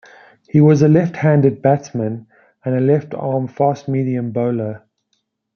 [0.49, 2.25] He was a left-handed batsman
[2.65, 4.81] and a left-arm fast-medium bowler.